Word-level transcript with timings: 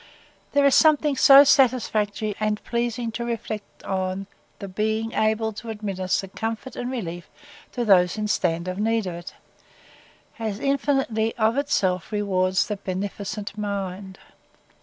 There 0.53 0.65
is 0.65 0.73
something 0.73 1.15
so 1.15 1.43
satisfactory 1.43 2.35
and 2.39 2.63
pleasing 2.63 3.11
to 3.11 3.23
reflect 3.23 3.83
on 3.83 4.25
the 4.57 4.67
being 4.67 5.11
able 5.11 5.53
to 5.53 5.69
administer 5.69 6.27
comfort 6.27 6.75
and 6.75 6.89
relief 6.89 7.29
to 7.73 7.85
those 7.85 8.15
who 8.15 8.25
stand 8.25 8.67
in 8.67 8.83
need 8.83 9.05
of 9.05 9.13
it, 9.13 9.35
as 10.39 10.59
infinitely, 10.59 11.35
of 11.35 11.55
itself, 11.55 12.11
rewards 12.11 12.65
the 12.65 12.77
beneficent 12.77 13.55
mind. 13.55 14.17